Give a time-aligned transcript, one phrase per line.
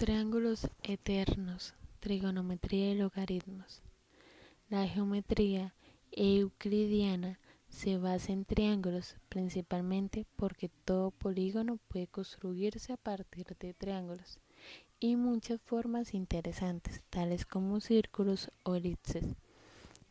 [0.00, 3.82] Triángulos eternos, trigonometría y logaritmos.
[4.70, 5.74] La geometría
[6.10, 7.38] euclidiana
[7.68, 14.38] se basa en triángulos principalmente porque todo polígono puede construirse a partir de triángulos
[15.00, 19.36] y muchas formas interesantes, tales como círculos o elipses,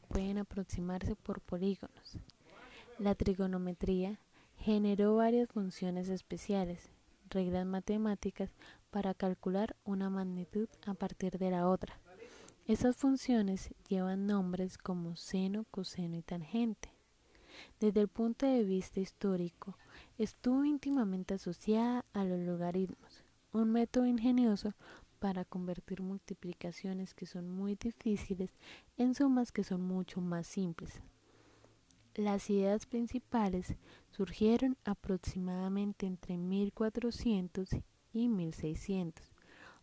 [0.08, 2.20] pueden aproximarse por polígonos.
[3.00, 4.20] La trigonometría
[4.56, 6.92] generó varias funciones especiales,
[7.32, 8.52] reglas matemáticas
[8.90, 12.00] para calcular una magnitud a partir de la otra.
[12.66, 16.94] Esas funciones llevan nombres como seno, coseno y tangente.
[17.80, 19.78] Desde el punto de vista histórico,
[20.18, 24.74] estuvo íntimamente asociada a los logaritmos, un método ingenioso
[25.20, 28.52] para convertir multiplicaciones que son muy difíciles
[28.98, 31.02] en sumas que son mucho más simples.
[32.16, 33.76] Las ideas principales
[34.12, 37.70] surgieron aproximadamente entre 1400
[38.14, 39.32] y 1600,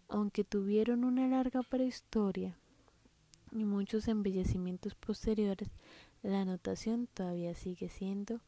[0.09, 2.57] aunque tuvieron una larga prehistoria
[3.53, 5.71] y muchos embellecimientos posteriores,
[6.23, 8.41] la notación todavía sigue siendo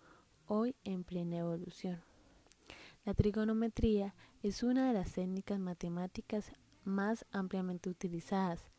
[0.47, 2.01] hoy en plena evolución.
[3.05, 6.53] La trigonometría es una de las técnicas matemáticas
[6.85, 8.71] más ampliamente utilizadas.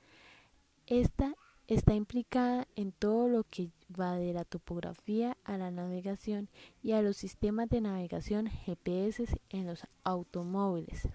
[0.87, 1.35] Esta
[1.69, 6.49] está implicada en todo lo que va de la topografía a la navegación
[6.81, 11.07] y a los sistemas de navegación GPS en los automóviles.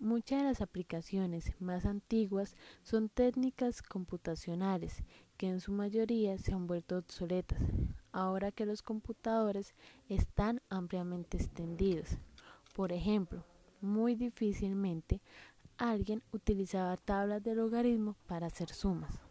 [0.00, 5.04] Muchas de las aplicaciones más antiguas son técnicas computacionales
[5.36, 7.60] que en su mayoría se han vuelto obsoletas,
[8.10, 9.76] ahora que los computadores
[10.08, 12.18] están ampliamente extendidos.
[12.74, 13.44] Por ejemplo,
[13.80, 15.20] muy difícilmente
[15.78, 19.23] alguien utilizaba tablas de logaritmo para hacer sumas.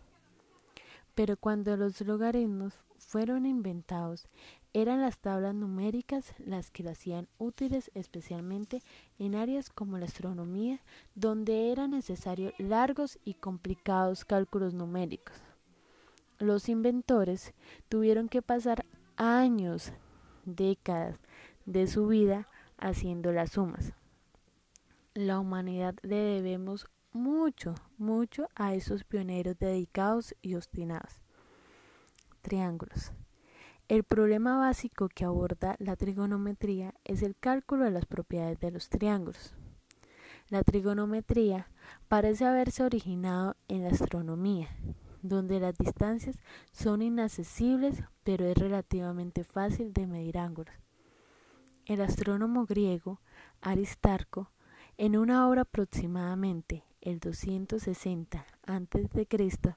[1.16, 4.28] Pero cuando los logaritmos fueron inventados,
[4.74, 8.82] eran las tablas numéricas las que lo hacían útiles especialmente
[9.20, 10.80] en áreas como la astronomía,
[11.14, 15.36] donde eran necesarios largos y complicados cálculos numéricos.
[16.40, 17.54] Los inventores
[17.88, 18.84] tuvieron que pasar
[19.16, 19.94] años,
[20.46, 21.20] décadas
[21.66, 23.94] de su vida haciendo las sumas.
[25.14, 31.22] La humanidad le debemos mucho, mucho a esos pioneros dedicados y obstinados.
[32.42, 33.12] Triángulos.
[33.88, 38.90] El problema básico que aborda la trigonometría es el cálculo de las propiedades de los
[38.90, 39.54] triángulos.
[40.50, 41.70] La trigonometría
[42.08, 44.70] parece haberse originado en la astronomía,
[45.22, 46.38] donde las distancias
[46.72, 50.76] son inaccesibles, pero es relativamente fácil de medir ángulos.
[51.86, 53.20] El astrónomo griego
[53.62, 54.52] Aristarco,
[54.98, 59.76] en una obra aproximadamente el 260 a.C.,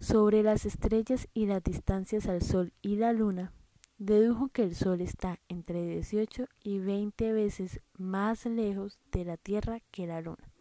[0.00, 3.52] sobre las estrellas y las distancias al Sol y la Luna,
[3.98, 9.80] dedujo que el Sol está entre 18 y 20 veces más lejos de la Tierra
[9.90, 10.52] que la Luna.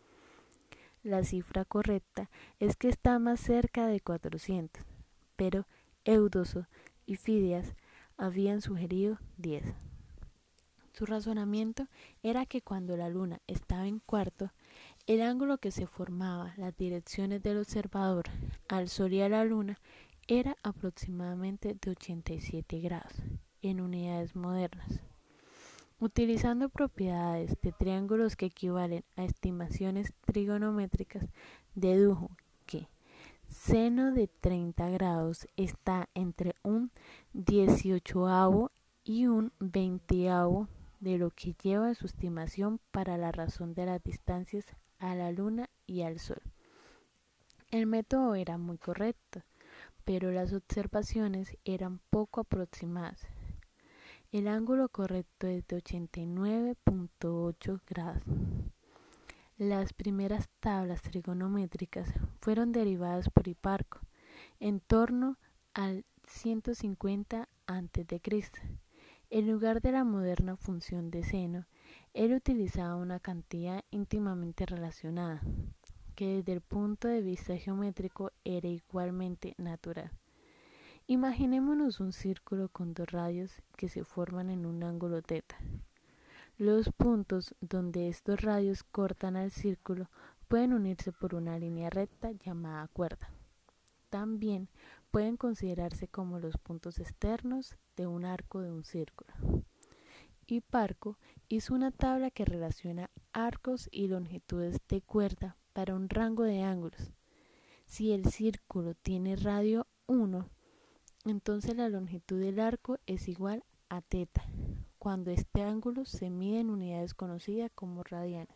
[1.04, 2.30] La cifra correcta
[2.60, 4.84] es que está más cerca de 400,
[5.36, 5.68] pero
[6.04, 6.66] Eudoso
[7.06, 7.76] y Fidias
[8.18, 9.64] habían sugerido 10.
[10.94, 11.88] Su razonamiento
[12.24, 14.52] era que cuando la Luna estaba en cuarto,
[15.08, 18.26] el ángulo que se formaba, las direcciones del observador
[18.68, 19.80] al Sol y a la Luna,
[20.28, 23.14] era aproximadamente de 87 grados
[23.62, 25.00] en unidades modernas.
[26.00, 31.30] Utilizando propiedades de triángulos que equivalen a estimaciones trigonométricas,
[31.74, 32.30] dedujo
[32.66, 32.90] que
[33.48, 36.92] seno de 30 grados está entre un
[37.32, 38.72] 18
[39.06, 40.16] y un 20
[41.00, 44.66] de lo que lleva su estimación para la razón de las distancias
[45.00, 46.42] a la luna y al sol.
[47.70, 49.44] El método era muy correcto,
[50.06, 53.28] pero las observaciones eran poco aproximadas.
[54.32, 58.24] El ángulo correcto es de 89.8 grados.
[59.58, 64.00] Las primeras tablas trigonométricas fueron derivadas por Hiparco
[64.60, 65.38] en torno
[65.74, 68.22] al 150 a.C.
[69.30, 71.66] En lugar de la moderna función de seno,
[72.18, 75.40] él utilizaba una cantidad íntimamente relacionada,
[76.16, 80.10] que desde el punto de vista geométrico era igualmente natural.
[81.06, 85.58] Imaginémonos un círculo con dos radios que se forman en un ángulo teta.
[86.58, 90.10] Los puntos donde estos radios cortan al círculo
[90.48, 93.30] pueden unirse por una línea recta llamada cuerda.
[94.10, 94.70] También
[95.12, 99.32] pueden considerarse como los puntos externos de un arco de un círculo.
[100.48, 101.18] Hiparco
[101.50, 107.12] hizo una tabla que relaciona arcos y longitudes de cuerda para un rango de ángulos.
[107.86, 110.50] Si el círculo tiene radio 1,
[111.26, 114.46] entonces la longitud del arco es igual a teta,
[115.00, 118.56] cuando este ángulo se mide en unidades conocidas como radianes.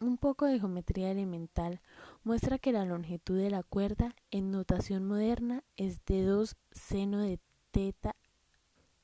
[0.00, 1.80] Un poco de geometría elemental
[2.22, 7.40] muestra que la longitud de la cuerda en notación moderna es de 2 seno de
[7.72, 8.14] teta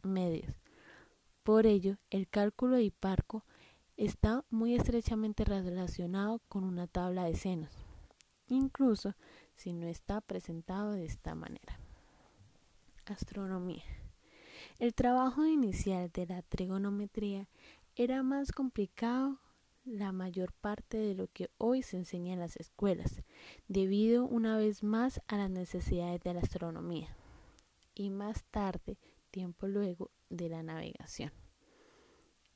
[0.02, 0.63] medios.
[1.44, 3.44] Por ello, el cálculo de Hiparco
[3.98, 7.84] está muy estrechamente relacionado con una tabla de senos,
[8.48, 9.14] incluso
[9.54, 11.78] si no está presentado de esta manera.
[13.04, 13.84] Astronomía.
[14.78, 17.46] El trabajo inicial de la trigonometría
[17.94, 19.38] era más complicado
[19.84, 23.22] la mayor parte de lo que hoy se enseña en las escuelas,
[23.68, 27.14] debido una vez más a las necesidades de la astronomía
[27.94, 28.96] y más tarde,
[29.34, 31.32] tiempo luego, de la navegación.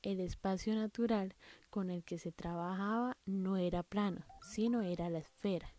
[0.01, 1.35] El espacio natural
[1.69, 5.75] con el que se trabajaba no era plano, sino era la esfera.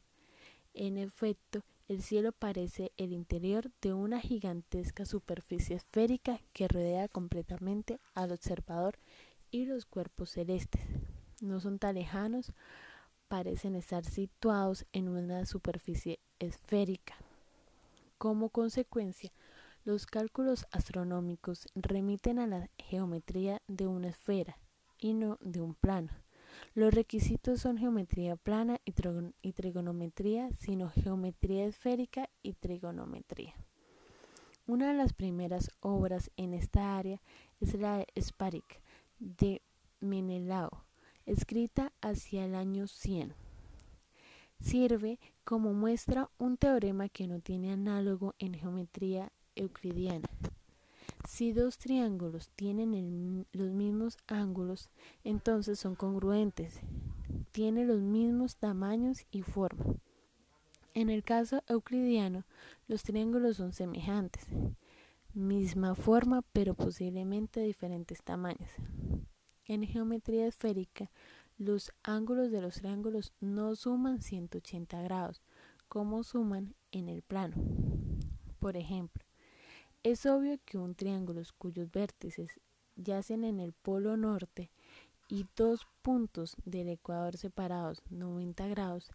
[0.75, 7.99] En efecto, el cielo parece el interior de una gigantesca superficie esférica que rodea completamente
[8.15, 8.99] al observador
[9.51, 10.83] y los cuerpos celestes,
[11.41, 12.53] no son tan lejanos,
[13.29, 17.15] parecen estar situados en una superficie esférica.
[18.19, 19.33] Como consecuencia,
[19.85, 24.59] los cálculos astronómicos remiten a la geometría de una esfera
[24.99, 26.11] y no de un plano.
[26.75, 33.55] Los requisitos son geometría plana y, trigonometría, sino geometría esférica y trigonometría.
[34.67, 37.21] Una de las primeras obras en esta área
[37.61, 38.83] es la Sparik
[39.19, 39.63] de
[40.01, 40.85] Menelao,
[41.27, 43.35] escrita hacia el año 100.
[44.61, 50.29] Sirve como muestra un teorema que no tiene análogo en geometría euclidiana.
[51.29, 54.91] Si dos triángulos tienen los mismos ángulos,
[55.23, 56.81] entonces son congruentes,
[57.53, 59.85] tienen los mismos tamaños y forma.
[60.95, 62.45] En el caso euclidiano,
[62.89, 64.47] los triángulos son semejantes,
[65.35, 68.71] misma forma pero posiblemente diferentes tamaños.
[69.67, 71.11] En geometría esférica,
[71.59, 75.43] los ángulos de los triángulos no suman 180 grados,
[75.87, 77.55] como suman en el plano.
[78.59, 79.23] Por ejemplo,
[80.03, 82.59] es obvio que un triángulo cuyos vértices
[82.97, 84.71] yacen en el polo norte
[85.29, 89.11] y dos puntos del ecuador separados 90 grados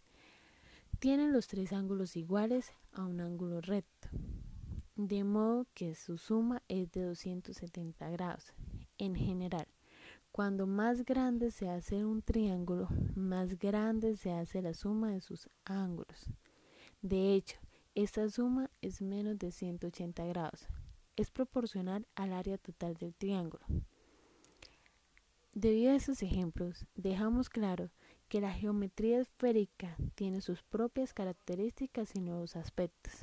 [0.98, 4.08] tienen los tres ángulos iguales a un ángulo recto,
[4.94, 8.54] de modo que su suma es de 270 grados.
[8.96, 9.66] En general,
[10.32, 15.50] cuando más grande se hace un triángulo, más grande se hace la suma de sus
[15.66, 16.30] ángulos.
[17.02, 17.58] De hecho,
[17.96, 20.68] esta suma es menos de 180 grados.
[21.16, 23.64] Es proporcional al área total del triángulo.
[25.54, 27.88] Debido a esos ejemplos, dejamos claro
[28.28, 33.14] que la geometría esférica tiene sus propias características y nuevos aspectos.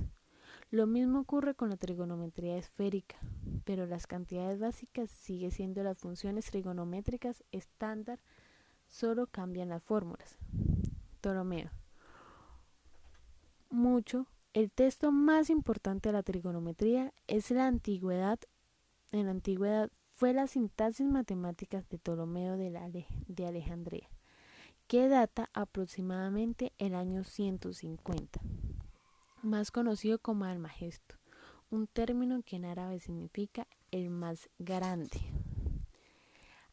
[0.72, 3.18] Lo mismo ocurre con la trigonometría esférica,
[3.66, 8.20] pero las cantidades básicas siguen siendo las funciones trigonométricas estándar,
[8.88, 10.36] solo cambian las fórmulas.
[11.22, 11.70] Ptolomeo.
[13.70, 18.40] Mucho, el texto más importante de la trigonometría es la antigüedad.
[19.12, 24.10] En la antigüedad fue la sintaxis matemáticas de Ptolomeo de, Alejandría,
[24.88, 28.42] que data aproximadamente el año 150
[29.44, 31.16] más conocido como Almagesto,
[31.70, 35.20] un término que en árabe significa el más grande.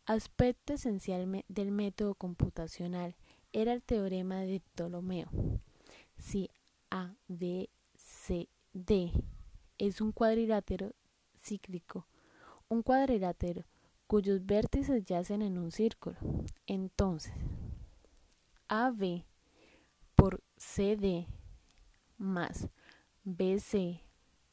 [0.07, 3.17] Aspecto esencial del método computacional
[3.53, 5.29] era el teorema de Ptolomeo.
[6.19, 6.49] Si
[6.91, 7.69] A, B,
[8.73, 9.13] D
[9.79, 10.95] es un cuadrilátero
[11.37, 12.07] cíclico,
[12.69, 13.65] un cuadrilátero
[14.07, 16.17] cuyos vértices yacen en un círculo,
[16.67, 17.35] entonces
[18.69, 19.25] AB
[20.15, 21.27] por CD
[22.19, 22.69] más
[23.25, 24.01] BC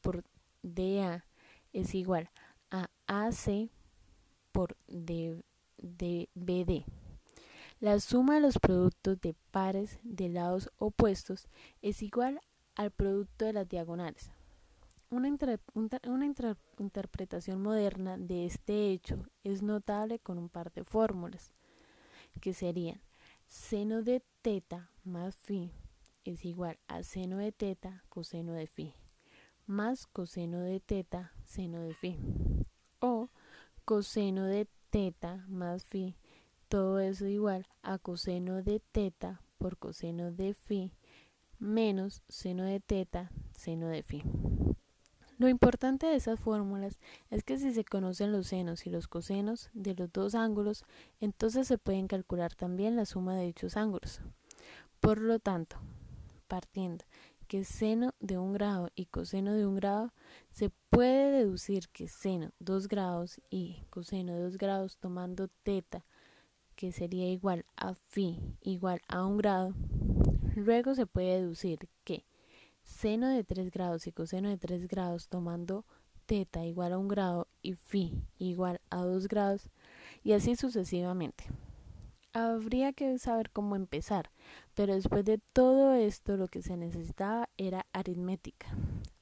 [0.00, 0.24] por
[0.62, 1.24] DA
[1.72, 2.30] es igual
[2.70, 3.70] a AC
[4.50, 5.54] por DBD.
[7.80, 11.46] La suma de los productos de pares de lados opuestos
[11.80, 12.40] es igual
[12.78, 14.30] al producto de las diagonales.
[15.10, 15.28] Una,
[16.78, 21.52] interpretación moderna de este hecho es notable con un par de fórmulas,
[22.40, 23.00] que serían
[23.48, 25.72] seno de teta más phi
[26.24, 28.94] es igual a seno de teta coseno de phi
[29.66, 32.16] más coseno de teta seno de phi
[33.00, 33.30] o
[33.86, 36.14] coseno de teta más phi
[36.68, 40.92] todo eso igual a coseno de teta por coseno de phi
[41.58, 44.22] menos seno de teta seno de phi.
[45.38, 46.98] Lo importante de esas fórmulas
[47.30, 50.84] es que si se conocen los senos y los cosenos de los dos ángulos,
[51.20, 54.20] entonces se pueden calcular también la suma de dichos ángulos.
[54.98, 55.76] Por lo tanto,
[56.48, 57.04] partiendo
[57.46, 60.12] que seno de un grado y coseno de un grado,
[60.50, 66.04] se puede deducir que seno 2 grados y coseno de 2 grados tomando teta
[66.74, 69.74] que sería igual a phi igual a un grado,
[70.58, 72.24] luego se puede deducir que
[72.82, 75.84] seno de 3 grados y coseno de 3 grados tomando
[76.26, 79.70] teta igual a un grado y phi igual a 2 grados
[80.22, 81.44] y así sucesivamente.
[82.32, 84.30] Habría que saber cómo empezar,
[84.74, 88.68] pero después de todo esto lo que se necesitaba era aritmética,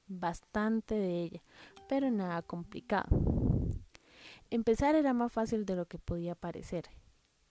[0.07, 1.43] bastante de ella,
[1.87, 3.07] pero nada complicado.
[4.49, 6.85] Empezar era más fácil de lo que podía parecer,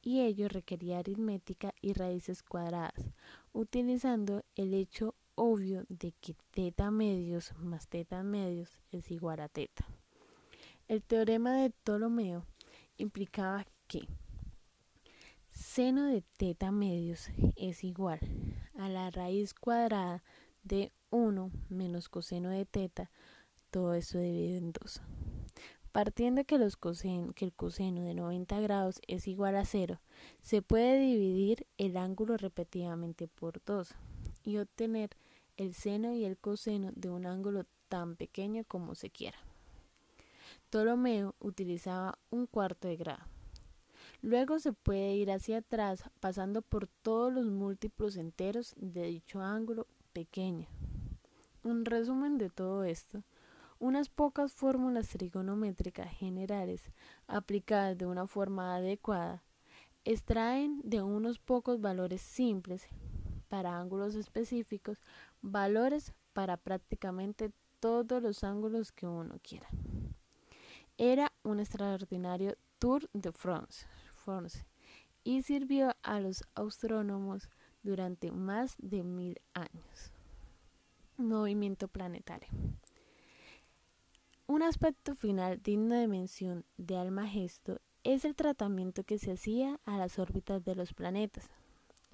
[0.07, 3.11] y ello requería aritmética y raíces cuadradas,
[3.53, 9.85] utilizando el hecho obvio de que teta medios más teta medios es igual a teta.
[10.87, 12.47] El teorema de Ptolomeo
[12.99, 14.07] implicaba que
[15.51, 18.21] seno de teta medios es igual
[18.79, 20.23] a la raíz cuadrada
[20.63, 23.11] de 1 menos coseno de teta,
[23.73, 25.03] todo eso dividido en 2.
[25.97, 26.59] Partiendo que,
[27.35, 29.99] que el coseno de 90 grados es igual a 0,
[30.43, 33.95] se puede dividir el ángulo repetidamente por 2
[34.45, 35.17] y obtener
[35.57, 39.39] el seno y el coseno de un ángulo tan pequeño como se quiera.
[40.69, 43.25] Ptolomeo utilizaba un cuarto de grado.
[44.21, 49.87] Luego se puede ir hacia atrás pasando por todos los múltiplos enteros de dicho ángulo
[50.13, 50.69] pequeño.
[51.63, 53.23] Un resumen de todo esto,
[53.79, 56.91] unas pocas fórmulas trigonométricas generales
[57.27, 59.43] aplicadas de una forma adecuada
[60.05, 62.87] extraen de unos pocos valores simples
[63.49, 64.99] para ángulos específicos
[65.43, 69.69] valores para prácticamente todos los ángulos que uno quiera.
[70.99, 73.87] Era un extraordinario Tour de France,
[75.25, 77.49] y sirvió a los astrónomos
[77.83, 80.13] durante más de mil años.
[81.17, 82.49] Movimiento planetario.
[84.47, 89.99] Un aspecto final digno de mención de Almagesto es el tratamiento que se hacía a
[89.99, 91.51] las órbitas de los planetas,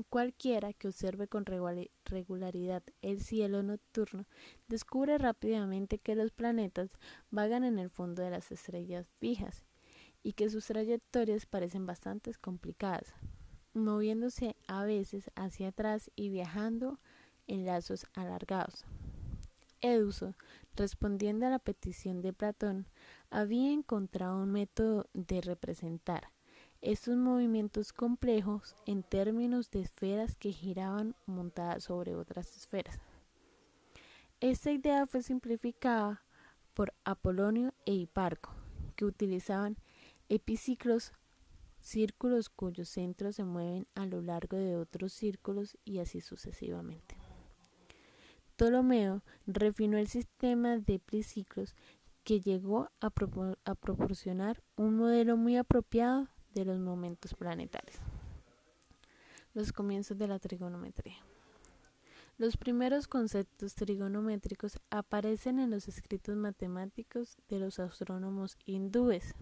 [0.08, 4.24] Cualquiera que observe con regularidad el cielo nocturno
[4.66, 6.90] descubre rápidamente que los planetas
[7.30, 9.64] vagan en el fondo de las estrellas fijas
[10.22, 13.12] y que sus trayectorias parecen bastante complicadas,
[13.74, 16.98] moviéndose a veces hacia atrás y viajando
[17.46, 18.86] en lazos alargados.
[19.82, 20.34] Eduso,
[20.76, 22.86] respondiendo a la petición de Platón,
[23.30, 26.30] había encontrado un método de representar
[26.80, 32.98] estos movimientos complejos en términos de esferas que giraban montadas sobre otras esferas.
[34.40, 36.22] Esta idea fue simplificada
[36.74, 38.52] por Apolonio e Hiparco,
[38.96, 39.76] que utilizaban
[40.28, 41.12] epiciclos,
[41.80, 47.21] círculos cuyos centros se mueven a lo largo de otros círculos y así sucesivamente.
[48.62, 51.74] Ptolomeo refinó el sistema de epiciclos
[52.22, 53.12] que llegó a,
[53.64, 57.96] a proporcionar un modelo muy apropiado de los momentos planetarios.
[59.52, 61.16] Los comienzos de la trigonometría.
[62.38, 69.34] Los primeros conceptos trigonométricos aparecen en los escritos matemáticos de los astrónomos hindúes.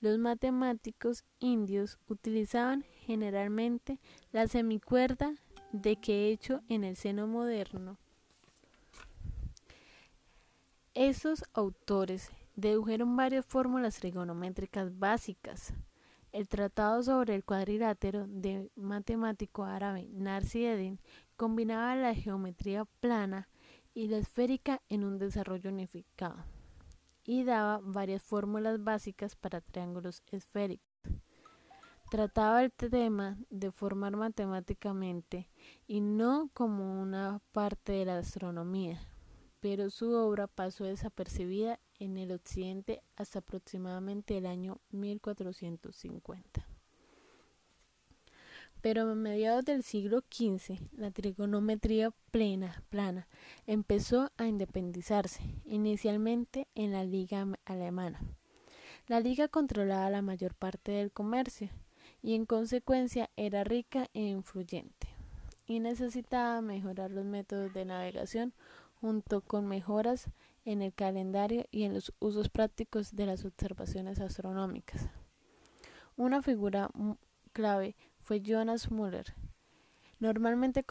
[0.00, 4.00] Los matemáticos indios utilizaban generalmente
[4.32, 5.32] la semicuerda
[5.72, 7.96] de que hecho en el seno moderno.
[10.94, 15.72] Esos autores dedujeron varias fórmulas trigonométricas básicas
[16.32, 21.00] el tratado sobre el cuadrilátero de matemático árabe Narsi Eddin
[21.36, 23.48] combinaba la geometría plana
[23.94, 26.44] y la esférica en un desarrollo unificado
[27.24, 30.89] y daba varias fórmulas básicas para triángulos esféricos.
[32.10, 35.48] Trataba el tema de formar matemáticamente
[35.86, 39.00] y no como una parte de la astronomía,
[39.60, 46.66] pero su obra pasó desapercibida en el occidente hasta aproximadamente el año 1450.
[48.80, 53.28] Pero a mediados del siglo XV, la trigonometría plena, plana
[53.68, 58.20] empezó a independizarse, inicialmente en la Liga Alemana.
[59.06, 61.70] La Liga controlaba la mayor parte del comercio
[62.22, 65.08] y en consecuencia era rica e influyente,
[65.66, 68.52] y necesitaba mejorar los métodos de navegación
[69.00, 70.30] junto con mejoras
[70.64, 75.08] en el calendario y en los usos prácticos de las observaciones astronómicas.
[76.16, 76.90] Una figura
[77.52, 79.34] clave fue Jonas Müller,
[80.18, 80.84] normalmente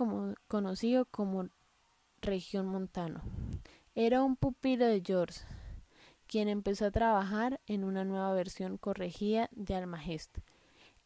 [0.47, 1.49] conocido como
[2.21, 3.21] Región Montano.
[3.93, 5.41] Era un pupilo de George,
[6.25, 10.39] quien empezó a trabajar en una nueva versión corregida de Almagest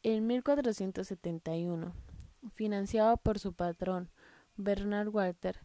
[0.04, 1.94] en 1471,
[2.54, 4.10] financiado por su patrón
[4.56, 5.60] Bernard Walter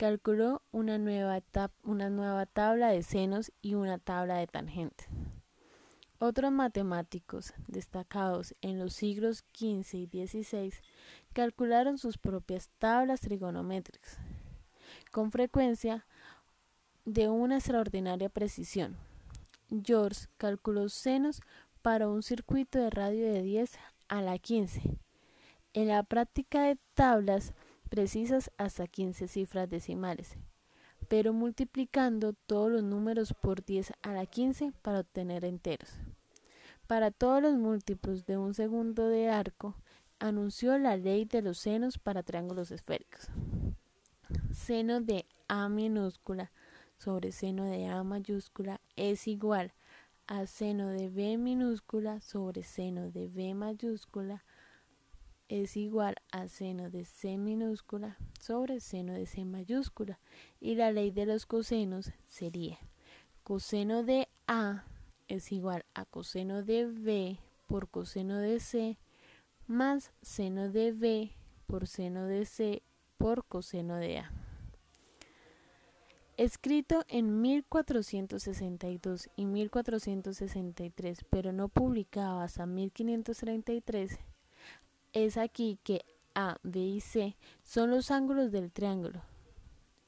[0.00, 1.42] calculó una nueva,
[1.82, 5.06] una nueva tabla de senos y una tabla de tangentes.
[6.18, 10.72] Otros matemáticos destacados en los siglos XV y XVI
[11.34, 14.18] calcularon sus propias tablas trigonométricas,
[15.10, 16.06] con frecuencia
[17.04, 18.96] de una extraordinaria precisión.
[19.84, 21.42] George calculó senos
[21.82, 24.82] para un circuito de radio de 10 a la 15.
[25.72, 27.54] En la práctica de tablas
[27.88, 30.36] precisas hasta 15 cifras decimales,
[31.08, 35.96] pero multiplicando todos los números por 10 a la 15 para obtener enteros.
[36.86, 39.76] Para todos los múltiplos de un segundo de arco,
[40.18, 43.28] anunció la ley de los senos para triángulos esféricos.
[44.52, 46.52] Seno de A minúscula
[46.98, 49.72] sobre seno de A mayúscula es igual
[50.30, 54.44] a seno de B minúscula sobre seno de B mayúscula
[55.48, 60.20] es igual a seno de C minúscula sobre seno de C mayúscula
[60.60, 62.78] y la ley de los cosenos sería
[63.42, 64.84] coseno de A
[65.26, 68.98] es igual a coseno de B por coseno de C
[69.66, 71.32] más seno de B
[71.66, 72.84] por seno de C
[73.18, 74.39] por coseno de A.
[76.40, 84.18] Escrito en 1462 y 1463, pero no publicado hasta 1533,
[85.12, 86.02] es aquí que
[86.34, 89.20] A, B y C son los ángulos del triángulo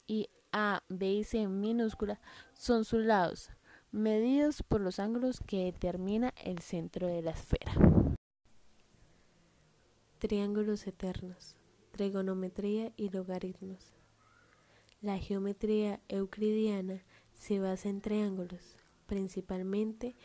[0.07, 2.19] y A, B y C minúscula
[2.55, 3.51] son sus lados,
[3.91, 7.75] medidos por los ángulos que determina el centro de la esfera.
[10.17, 11.55] Triángulos eternos,
[11.91, 13.93] trigonometría y logaritmos.
[15.03, 20.15] La geometría euclidiana se basa en triángulos, principalmente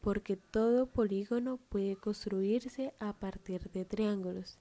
[0.00, 4.60] porque todo polígono puede construirse a partir de triángulos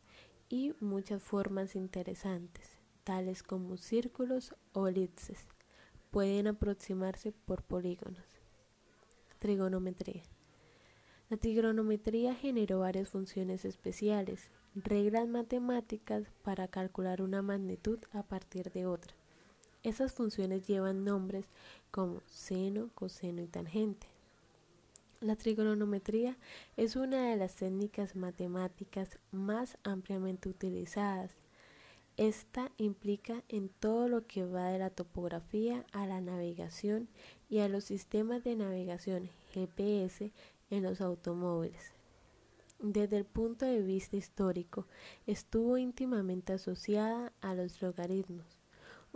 [0.49, 5.47] y muchas formas interesantes, tales como círculos o elipses,
[6.09, 8.25] pueden aproximarse por polígonos.
[9.37, 10.23] Trigonometría.
[11.29, 18.87] La trigonometría generó varias funciones especiales, reglas matemáticas para calcular una magnitud a partir de
[18.87, 19.16] otra.
[19.87, 21.45] Esas funciones llevan nombres
[21.91, 24.05] como seno, coseno y tangente.
[25.21, 26.35] La trigonometría
[26.75, 31.31] es una de las técnicas matemáticas más ampliamente utilizadas.
[32.17, 37.07] Esta implica en todo lo que va de la topografía a la navegación
[37.49, 40.33] y a los sistemas de navegación GPS
[40.69, 41.93] en los automóviles.
[42.79, 44.85] Desde el punto de vista histórico,
[45.27, 48.57] estuvo íntimamente asociada a los logaritmos,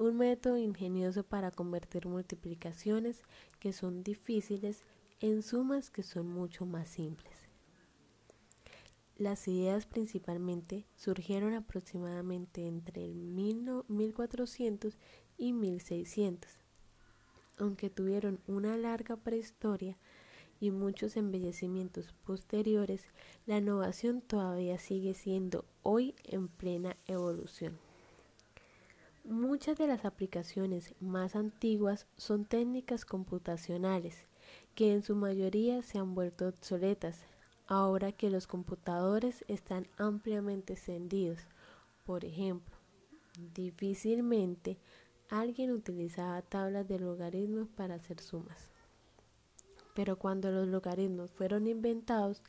[0.02, 3.22] un método ingenioso para convertir multiplicaciones
[3.60, 4.82] que son difíciles
[5.20, 7.48] en sumas que son mucho más simples.
[9.18, 14.98] Las ideas principalmente surgieron aproximadamente entre el 1400
[15.38, 16.50] y 1600,
[17.60, 20.00] aunque tuvieron una larga prehistoria
[20.60, 23.04] y muchos embellecimientos posteriores,
[23.46, 27.91] la innovación todavía sigue siendo hoy en plena evolución.
[29.24, 34.26] Muchas de las aplicaciones más antiguas son técnicas computacionales
[34.74, 37.20] que en su mayoría se han vuelto obsoletas
[37.68, 41.40] ahora que los computadores están ampliamente extendidos.
[42.04, 42.76] Por ejemplo,
[43.54, 44.80] difícilmente
[45.30, 48.72] alguien utilizaba tablas de logaritmos para hacer sumas.
[49.94, 52.42] Pero cuando los logaritmos fueron inventados,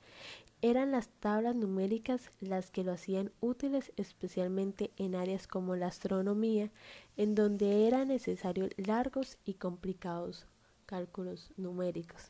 [0.63, 6.71] eran las tablas numéricas las que lo hacían útiles especialmente en áreas como la astronomía,
[7.17, 10.47] en donde eran necesarios largos y complicados
[10.87, 12.29] cálculos numéricos.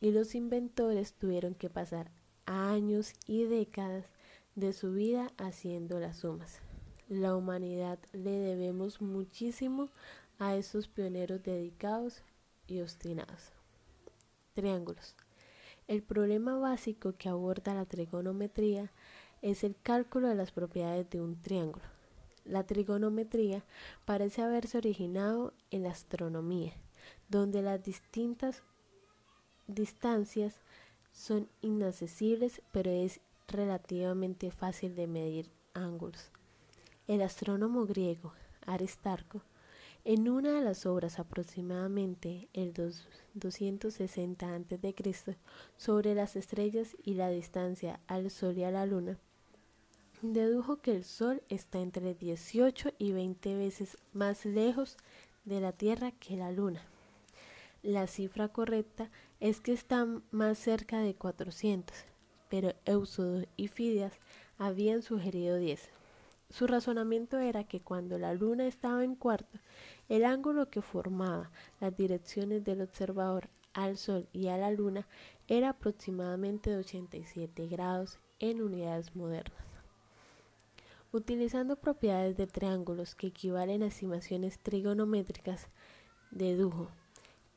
[0.00, 2.12] Y los inventores tuvieron que pasar
[2.46, 4.06] años y décadas
[4.54, 6.60] de su vida haciendo las sumas.
[7.08, 9.90] La humanidad le debemos muchísimo
[10.38, 12.22] a esos pioneros dedicados
[12.68, 13.50] y obstinados.
[14.54, 15.16] Triángulos.
[15.88, 18.92] El problema básico que aborda la trigonometría
[19.42, 21.84] es el cálculo de las propiedades de un triángulo.
[22.44, 23.64] La trigonometría
[24.04, 26.72] parece haberse originado en la astronomía
[27.28, 28.62] donde las distintas
[29.66, 30.60] distancias
[31.12, 36.30] son inaccesibles, pero es relativamente fácil de medir ángulos.
[37.06, 38.32] El astrónomo griego
[38.66, 39.42] Aristarco,
[40.08, 42.72] en una de las obras aproximadamente el
[43.34, 45.36] 260 a.C.
[45.76, 49.18] sobre las estrellas y la distancia al Sol y a la Luna,
[50.22, 54.96] dedujo que el Sol está entre 18 y 20 veces más lejos
[55.44, 56.82] de la Tierra que la Luna.
[57.82, 61.94] La cifra correcta es que está más cerca de 400,
[62.48, 64.14] pero Éusodo y Fidias
[64.56, 65.90] habían sugerido 10.
[66.50, 69.58] Su razonamiento era que cuando la luna estaba en cuarto,
[70.08, 75.06] el ángulo que formaba las direcciones del observador al Sol y a la Luna
[75.46, 79.62] era aproximadamente de 87 grados en unidades modernas.
[81.12, 85.68] Utilizando propiedades de triángulos que equivalen a estimaciones trigonométricas,
[86.30, 86.88] dedujo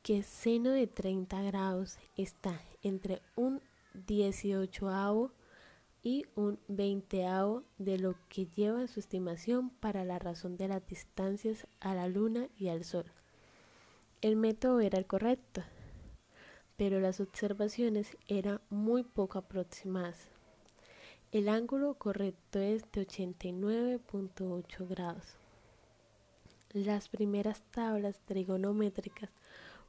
[0.02, 3.60] que seno de 30 grados está entre un
[4.06, 5.32] 18avo
[6.02, 11.66] y un veinteavo de lo que lleva su estimación para la razón de las distancias
[11.80, 13.06] a la Luna y al Sol.
[14.20, 15.62] El método era el correcto,
[16.76, 20.28] pero las observaciones eran muy poco aproximadas.
[21.30, 25.36] El ángulo correcto es de 89.8 grados.
[26.72, 29.30] Las primeras tablas trigonométricas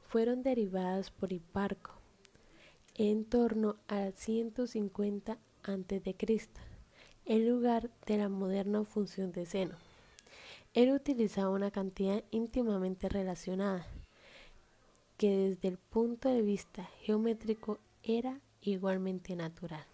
[0.02, 1.92] fueron derivadas por Hiparco
[2.94, 6.48] en torno a 150 a.C.,
[7.26, 9.76] en lugar de la moderna función de seno.
[10.74, 13.86] Él utilizaba una cantidad íntimamente relacionada,
[15.16, 19.84] que desde el punto de vista geométrico era igualmente natural.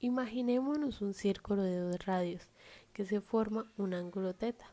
[0.00, 2.48] Imaginémonos un círculo de dos radios
[2.92, 4.66] que se forma un ángulo teta.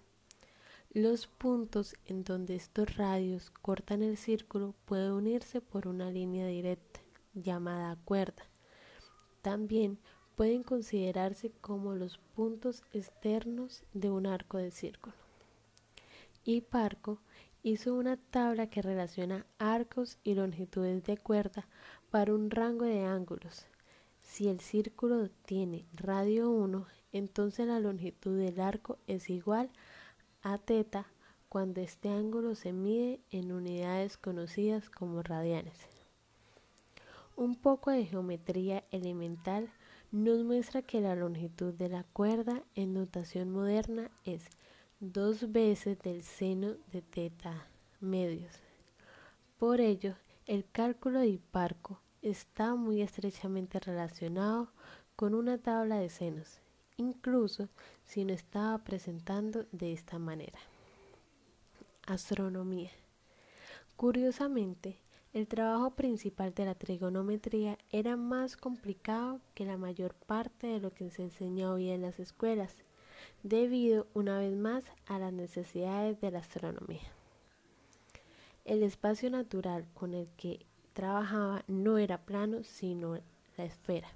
[0.92, 7.02] Los puntos en donde estos radios cortan el círculo pueden unirse por una línea directa
[7.34, 8.44] llamada cuerda.
[9.42, 10.00] También
[10.36, 15.16] pueden considerarse como los puntos externos de un arco de círculo.
[16.44, 17.20] Y Parco
[17.64, 21.68] hizo una tabla que relaciona arcos y longitudes de cuerda
[22.12, 23.66] para un rango de ángulos.
[24.22, 29.70] Si el círculo tiene radio 1, entonces la longitud del arco es igual
[30.44, 31.08] a teta
[31.50, 35.88] cuando este ángulo se mide en unidades conocidas como radianes.
[37.36, 39.70] Un poco de geometría elemental
[40.16, 44.46] nos muestra que la longitud de la cuerda en notación moderna es
[45.02, 47.68] dos veces del seno de teta
[48.00, 48.54] medios.
[49.60, 54.72] Por ello, el cálculo de Hiparco está muy estrechamente relacionado
[55.18, 56.62] con una tabla de senos,
[56.96, 57.68] incluso
[58.06, 60.60] si no estaba presentando de esta manera.
[62.08, 62.92] Astronomía.
[63.98, 64.98] Curiosamente,
[65.36, 70.94] el trabajo principal de la trigonometría era más complicado que la mayor parte de lo
[70.94, 72.74] que se enseña hoy en las escuelas,
[73.44, 77.12] debido una vez más a las necesidades de la astronomía.
[78.64, 83.20] El espacio natural con el que trabajaba no era plano, sino
[83.58, 84.08] la esfera.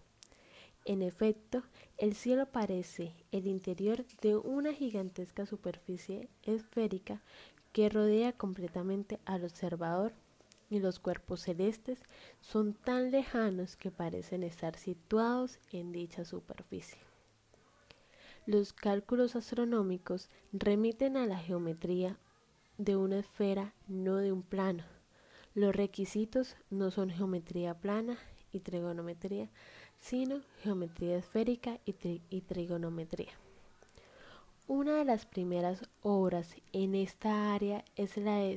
[0.85, 1.63] En efecto,
[1.97, 7.21] el cielo parece el interior de una gigantesca superficie esférica
[7.73, 10.13] que rodea completamente al observador
[10.69, 12.03] y los cuerpos celestes
[12.41, 16.99] son tan lejanos que parecen estar situados en dicha superficie.
[18.45, 22.17] Los cálculos astronómicos remiten a la geometría
[22.77, 24.83] de una esfera, no de un plano.
[25.53, 28.17] Los requisitos no son geometría plana
[28.51, 29.49] y trigonometría,
[29.99, 33.33] sino geometría esférica y, trigonometría.
[34.67, 38.53] Una de las primeras obras en esta área es la de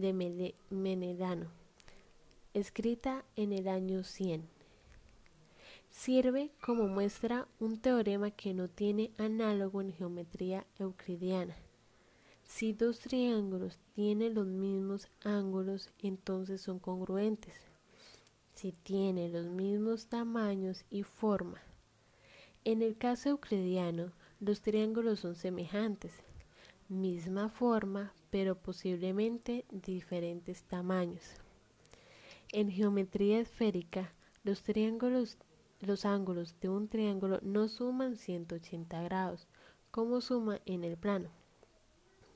[0.00, 1.48] de Menedano,
[2.54, 4.48] escrita en el año 100.
[5.90, 11.56] Sirve como muestra un teorema que no tiene análogo en geometría euclidiana.
[12.44, 17.54] Si dos triángulos tienen los mismos ángulos, entonces son congruentes.
[18.54, 21.60] Si tienen los mismos tamaños y forma.
[22.64, 26.12] En el caso euclidiano, los triángulos son semejantes,
[26.88, 31.22] misma forma, pero posiblemente diferentes tamaños.
[32.52, 34.12] En geometría esférica,
[34.42, 35.38] los triángulos,
[35.80, 39.46] los ángulos de un triángulo no suman 180 grados,
[39.90, 41.30] como suma en el plano.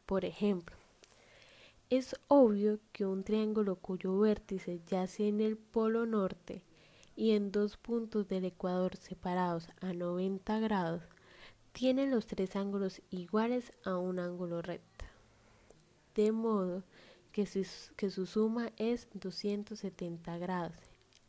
[0.07, 0.77] Por ejemplo,
[1.91, 6.63] es obvio que un triángulo cuyo vértice yace en el polo norte
[7.17, 11.03] y en dos puntos del ecuador separados a 90 grados
[11.73, 15.04] tienen los tres ángulos iguales a un ángulo recto,
[16.15, 16.83] de modo
[17.33, 17.65] que su,
[17.97, 20.77] que su suma es 270 grados.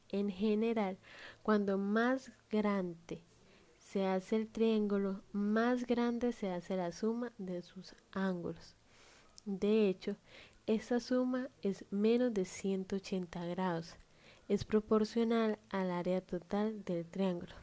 [0.10, 0.98] En general,
[1.42, 3.22] cuando más grande
[3.80, 8.76] se hace el triángulo, más grande se hace la suma de sus ángulos.
[9.46, 10.16] De hecho,
[10.68, 13.96] esta suma es menos de 180 grados.
[14.48, 17.54] Es proporcional al área total del triángulo.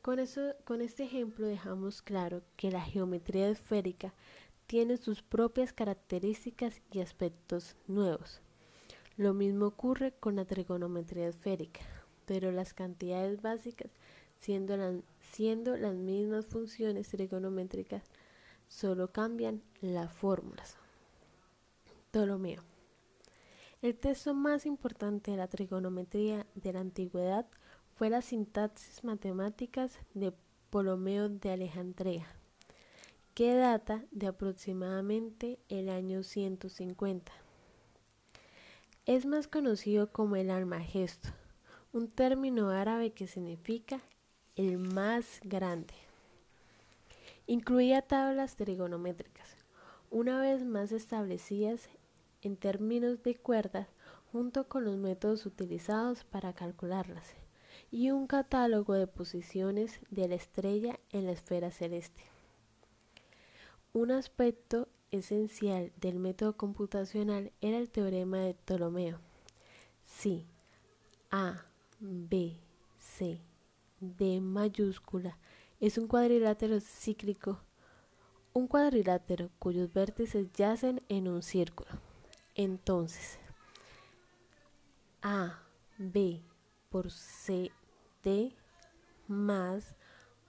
[0.00, 4.14] Con, eso, con este ejemplo dejamos claro que la geometría esférica
[4.72, 8.40] tiene sus propias características y aspectos nuevos.
[9.18, 11.80] Lo mismo ocurre con la trigonometría esférica,
[12.24, 13.90] pero las cantidades básicas,
[14.38, 18.02] siendo, las mismas funciones trigonométricas,
[18.66, 20.78] solo cambian las fórmulas.
[22.10, 22.62] Ptolomeo.
[23.82, 27.46] El texto más importante de la trigonometría de la antigüedad
[27.94, 30.32] fue la sintaxis matemáticas de
[30.70, 32.26] Ptolomeo de Alejandría,
[33.34, 37.32] que data de aproximadamente el año 150.
[39.06, 41.30] Es más conocido como el almagesto,
[41.92, 44.00] un término árabe que significa
[44.54, 45.94] el más grande.
[47.46, 49.56] Incluía tablas trigonométricas,
[50.10, 51.88] una vez más establecidas
[52.42, 53.88] en términos de cuerdas
[54.30, 57.34] junto con los métodos utilizados para calcularlas
[57.90, 62.31] y un catálogo de posiciones de la estrella en la esfera celeste.
[63.94, 69.20] Un aspecto esencial del método computacional era el teorema de Ptolomeo.
[70.06, 70.46] Si
[71.30, 71.66] A,
[72.00, 72.56] B,
[72.98, 73.38] C,
[74.00, 75.36] D mayúscula
[75.78, 77.60] es un cuadrilátero cíclico,
[78.54, 81.90] un cuadrilátero cuyos vértices yacen en un círculo.
[82.54, 83.38] Entonces,
[85.20, 85.62] A,
[85.98, 86.40] B
[86.88, 87.70] por C,
[88.24, 88.56] D
[89.28, 89.94] más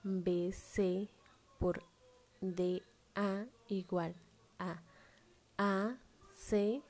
[0.02, 1.10] BC
[1.58, 1.82] por
[3.14, 4.14] DA igual
[4.58, 4.82] a
[5.56, 6.82] AC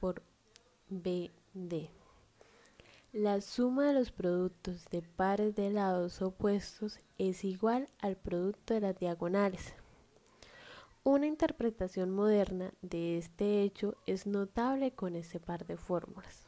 [0.00, 0.22] por
[0.88, 1.90] BD.
[3.12, 8.80] La suma de los productos de pares de lados opuestos es igual al producto de
[8.80, 9.74] las diagonales.
[11.02, 16.46] Una interpretación moderna de este hecho es notable con este par de fórmulas.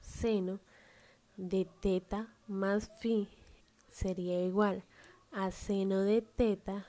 [0.00, 0.58] Seno
[1.36, 3.28] de teta más phi
[3.88, 4.84] sería igual
[5.32, 6.86] a seno de teta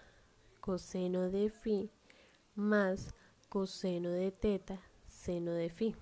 [0.61, 1.89] coseno de phi
[2.55, 3.13] más
[3.49, 5.95] coseno de teta seno de phi.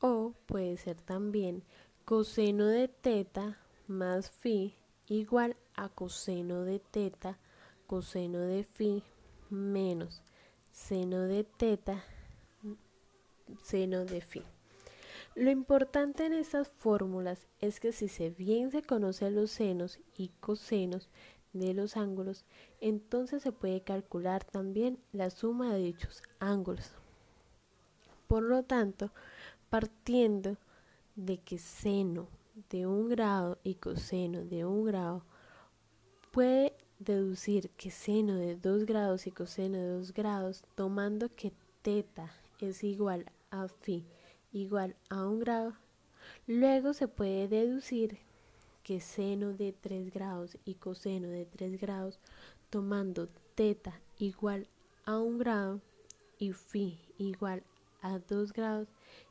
[0.00, 1.64] O puede ser también
[2.04, 4.74] coseno de teta más phi
[5.06, 7.38] igual a coseno de teta
[7.86, 9.02] coseno de phi
[9.50, 10.22] menos
[10.70, 12.04] seno de teta
[13.62, 14.44] seno de phi.
[15.34, 20.28] Lo importante en estas fórmulas es que si se bien se conocen los senos y
[20.40, 21.08] cosenos
[21.52, 22.44] de los ángulos,
[22.80, 26.92] entonces se puede calcular también la suma de dichos ángulos.
[28.26, 29.10] Por lo tanto,
[29.68, 30.56] partiendo
[31.16, 32.28] de que seno
[32.70, 35.24] de un grado y coseno de un grado
[36.30, 42.30] puede deducir que seno de 2 grados y coseno de 2 grados, tomando que teta
[42.60, 44.04] es igual a phi
[44.52, 45.74] igual a un grado,
[46.46, 48.18] luego se puede deducir
[48.82, 52.18] que seno de 3 grados y coseno de 3 grados,
[52.70, 54.68] tomando teta igual
[55.04, 55.80] a un grado
[56.38, 57.62] y phi igual
[58.02, 58.88] a 2 grados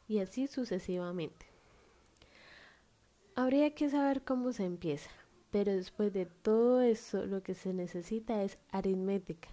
[0.07, 1.45] y así sucesivamente.
[3.35, 5.09] Habría que saber cómo se empieza.
[5.51, 9.49] Pero después de todo eso lo que se necesita es aritmética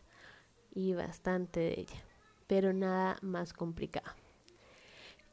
[0.75, 2.05] y bastante de ella,
[2.47, 4.13] pero nada más complicado.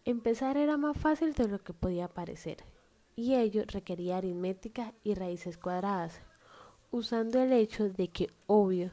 [0.05, 2.57] Empezar era más fácil de lo que podía parecer,
[3.15, 6.21] y ello requería aritmética y raíces cuadradas,
[6.91, 8.91] usando el hecho de que obvio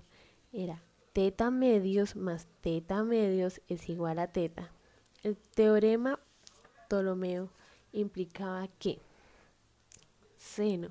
[0.52, 4.70] era teta medios más teta medios es igual a teta.
[5.22, 6.18] El teorema
[6.88, 7.50] Ptolomeo
[7.92, 9.00] implicaba que
[10.36, 10.90] seno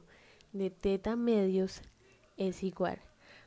[0.53, 1.81] de teta medios
[2.37, 2.99] es igual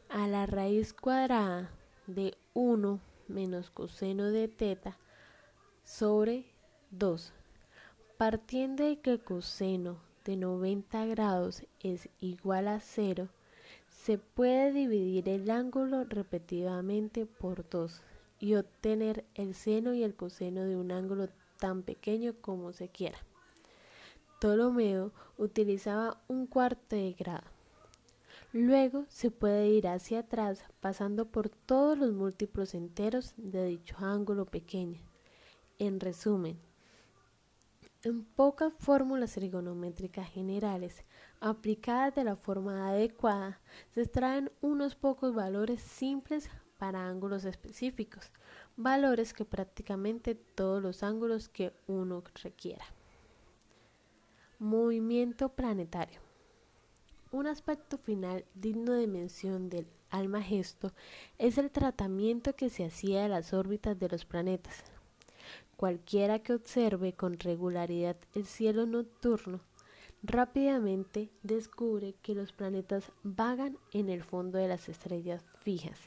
[0.08, 1.70] a la raíz cuadrada
[2.06, 4.98] de 1 menos coseno de teta
[5.84, 6.44] sobre
[6.90, 7.32] 2.
[8.22, 13.28] Partiendo de que coseno de 90 grados es igual a 0,
[13.88, 18.00] se puede dividir el ángulo repetidamente por 2
[18.38, 23.18] y obtener el seno y el coseno de un ángulo tan pequeño como se quiera.
[24.38, 27.50] Ptolomeo utilizaba un cuarto de grado.
[28.52, 34.44] Luego se puede ir hacia atrás pasando por todos los múltiplos enteros de dicho ángulo
[34.44, 35.00] pequeño.
[35.80, 36.60] En resumen,
[38.04, 41.04] en pocas fórmulas trigonométricas generales
[41.40, 43.60] aplicadas de la forma adecuada
[43.94, 48.32] se extraen unos pocos valores simples para ángulos específicos,
[48.76, 52.84] valores que prácticamente todos los ángulos que uno requiera.
[54.58, 56.20] Movimiento planetario.
[57.30, 60.92] Un aspecto final digno de mención del Almagesto
[61.38, 64.91] es el tratamiento que se hacía de las órbitas de los planetas.
[65.82, 69.58] Cualquiera que observe con regularidad el cielo nocturno
[70.22, 75.98] rápidamente descubre que los planetas vagan en el fondo de las estrellas fijas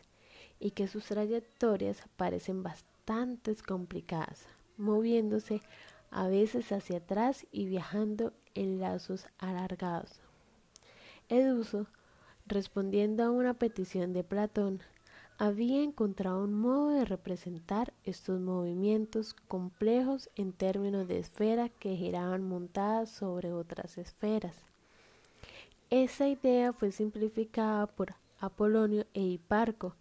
[0.61, 4.45] y que sus trayectorias parecen bastante complicadas,
[4.77, 5.61] moviéndose
[6.09, 10.21] a veces hacia atrás y viajando en lazos alargados.
[11.27, 11.87] Eduso,
[12.45, 14.79] respondiendo a una petición de Platón,
[15.37, 22.47] había encontrado un modo de representar estos movimientos complejos en términos de esfera que giraban
[22.47, 24.55] montadas sobre otras esferas.
[25.89, 29.95] Esa idea fue simplificada por Apolonio e Hiparco,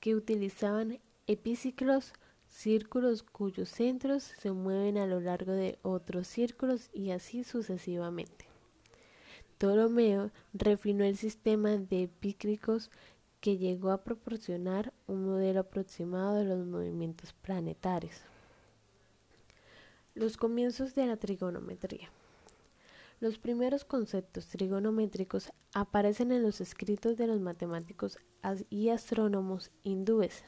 [0.00, 2.12] que utilizaban epiciclos,
[2.46, 8.46] círculos cuyos centros se mueven a lo largo de otros círculos y así sucesivamente.
[9.58, 12.90] Ptolomeo refinó el sistema de epíclicos
[13.40, 18.16] que llegó a proporcionar un modelo aproximado de los movimientos planetarios.
[20.14, 22.10] Los comienzos de la trigonometría.
[23.20, 28.18] Los primeros conceptos trigonométricos aparecen en los escritos de los matemáticos
[28.68, 30.44] y astrónomos hindúes.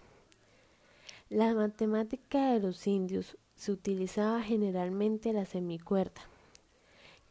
[1.30, 6.22] La matemática de los indios se utilizaba generalmente la semicuerda,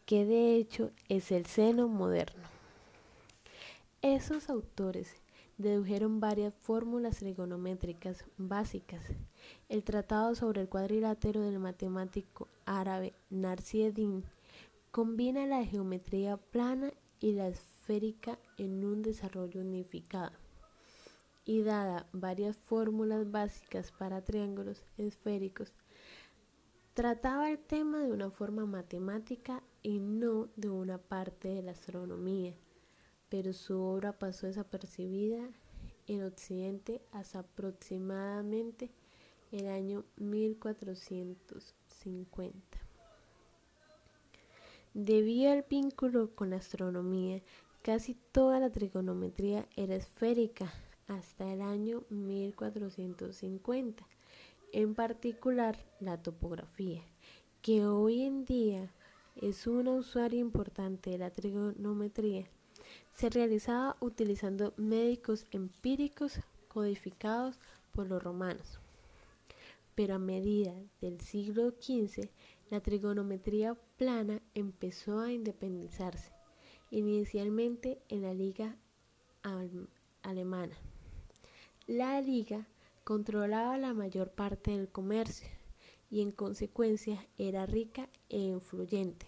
[0.05, 2.43] que de hecho es el seno moderno.
[4.01, 5.15] Esos autores
[5.57, 9.03] dedujeron varias fórmulas trigonométricas básicas.
[9.69, 13.91] El tratado sobre el cuadrilátero del matemático árabe Narci
[14.91, 20.31] combina la geometría plana y la esférica en un desarrollo unificado.
[21.43, 25.73] Y dada varias fórmulas básicas para triángulos esféricos,
[26.93, 32.53] trataba el tema de una forma matemática y no de una parte de la astronomía
[33.29, 35.47] pero su obra pasó desapercibida
[36.07, 38.89] en Occidente hasta aproximadamente
[39.51, 42.79] el año 1450.
[44.93, 47.41] Debido al vínculo con la astronomía,
[47.81, 50.73] casi toda la trigonometría era esférica
[51.07, 54.07] hasta el año 1450,
[54.73, 57.03] en particular la topografía,
[57.61, 58.91] que hoy en día
[59.35, 62.49] es una usuaria importante de la trigonometría
[63.17, 67.59] se realizaba utilizando médicos empíricos codificados
[67.91, 68.79] por los romanos.
[69.95, 72.29] Pero a medida del siglo XV,
[72.69, 76.31] la trigonometría plana empezó a independizarse,
[76.91, 78.75] inicialmente en la Liga
[80.21, 80.77] Alemana.
[81.87, 82.67] La Liga
[83.03, 85.47] controlaba la mayor parte del comercio
[86.11, 89.25] y en consecuencia era rica e influyente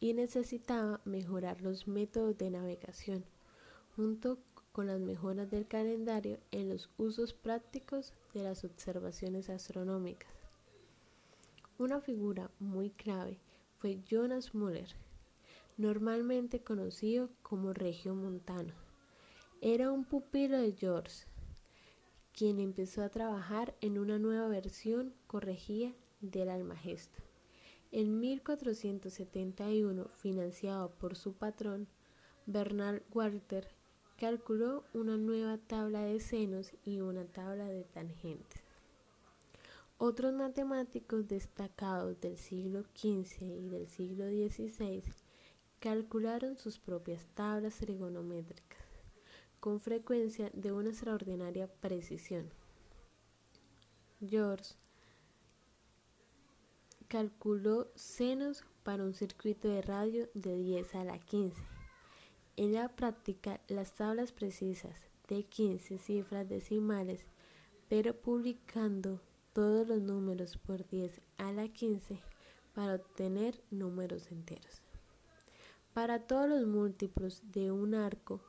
[0.00, 3.24] y necesitaba mejorar los métodos de navegación,
[3.96, 4.38] junto
[4.72, 10.30] con las mejoras del calendario en los usos prácticos de las observaciones astronómicas.
[11.78, 13.38] Una figura muy clave
[13.78, 14.88] fue Jonas Müller,
[15.76, 18.74] normalmente conocido como Regio Montano.
[19.60, 21.26] Era un pupilo de George,
[22.32, 27.22] quien empezó a trabajar en una nueva versión corregida del Almagesto.
[27.96, 31.86] En 1471, financiado por su patrón,
[32.44, 33.68] Bernard Walter
[34.18, 38.62] calculó una nueva tabla de senos y una tabla de tangentes.
[39.96, 45.04] Otros matemáticos destacados del siglo XV y del siglo XVI
[45.78, 48.88] calcularon sus propias tablas trigonométricas,
[49.60, 52.50] con frecuencia de una extraordinaria precisión.
[54.18, 54.74] George
[57.14, 61.62] calculó senos para un circuito de radio de 10 a la 15.
[62.56, 64.96] En la práctica, las tablas precisas
[65.28, 67.24] de 15 cifras decimales,
[67.88, 69.20] pero publicando
[69.52, 72.18] todos los números por 10 a la 15
[72.74, 74.82] para obtener números enteros.
[75.92, 78.40] Para todos los múltiplos de un arco,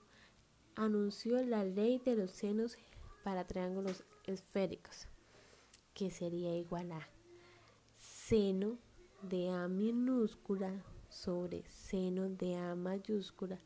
[0.76, 2.80] anunció la ley de los senos
[3.24, 5.08] para triángulos esféricos,
[5.94, 7.15] que sería igual a
[8.28, 8.80] seno
[9.22, 13.60] de A minúscula sobre seno de A mayúscula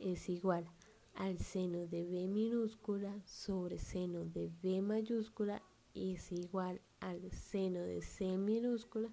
[0.00, 0.68] es igual
[1.14, 5.62] al seno de B minúscula sobre seno de B mayúscula
[5.94, 9.10] es igual al seno de C minúscula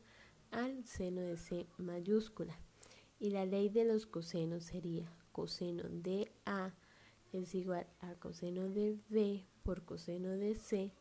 [0.49, 2.57] al seno de C mayúscula.
[3.19, 6.73] Y la ley de los cosenos sería coseno de A
[7.33, 10.91] es igual al coseno de B por coseno de C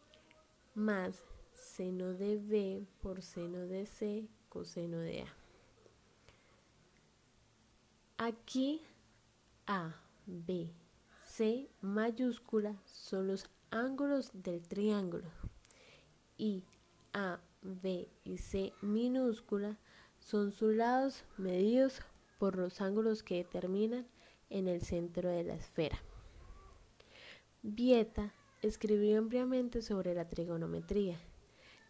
[0.74, 1.22] más
[1.60, 5.36] seno de B por seno de C coseno de A.
[8.18, 8.82] Aquí
[9.66, 9.94] A,
[10.26, 10.70] B,
[11.26, 15.28] C mayúscula son los ángulos del triángulo
[16.36, 16.64] y
[17.12, 19.78] A, B y C minúscula
[20.18, 22.00] son sus lados medidos
[22.38, 24.06] por los ángulos que determinan
[24.48, 25.98] en el centro de la esfera.
[27.62, 28.32] Vieta
[28.62, 31.18] escribió ampliamente sobre la trigonometría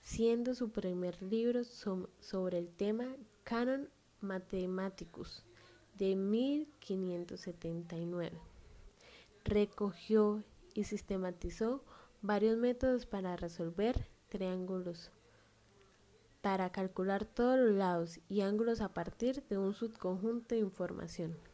[0.01, 3.89] siendo su primer libro sobre el tema Canon
[4.21, 5.45] Mathematicus
[5.97, 8.39] de 1579.
[9.45, 10.43] Recogió
[10.75, 11.83] y sistematizó
[12.23, 15.11] varios métodos para resolver triángulos,
[16.41, 21.50] para calcular todos los lados y ángulos a partir de un subconjunto de información.